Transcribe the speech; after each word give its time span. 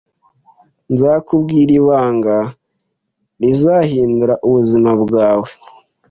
Nzakubwira 0.93 1.71
ibanga 1.79 2.37
rizahindura 3.41 4.33
ubuzima 4.47 4.91
bwawe 5.03 5.49